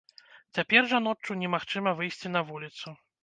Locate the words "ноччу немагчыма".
1.07-1.93